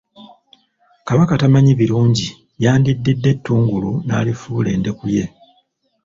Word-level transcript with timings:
Kabaka 1.07 1.33
tamanyi 1.41 1.73
birungi, 1.79 2.27
yandiddidde 2.63 3.29
ettungulu 3.35 3.91
n'alifuula 4.07 4.69
endeku 4.75 5.05
ye. 5.15 5.25